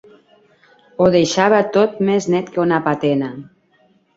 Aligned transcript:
Ho 1.03 1.09
deixava 1.17 1.59
tot 1.77 2.01
més 2.09 2.31
net 2.37 2.53
que 2.57 2.63
una 2.65 2.81
patena. 2.89 3.31